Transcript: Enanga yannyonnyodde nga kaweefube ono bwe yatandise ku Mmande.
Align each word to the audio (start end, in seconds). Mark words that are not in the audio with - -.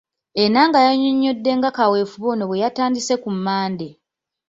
Enanga 0.43 0.79
yannyonnyodde 0.87 1.51
nga 1.57 1.69
kaweefube 1.77 2.27
ono 2.33 2.43
bwe 2.49 2.61
yatandise 2.63 3.13
ku 3.23 3.29
Mmande. 3.35 3.87